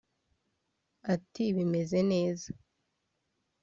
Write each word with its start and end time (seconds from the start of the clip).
Ati 1.13 1.43
“Bimeze 1.55 1.99
neza 2.11 2.47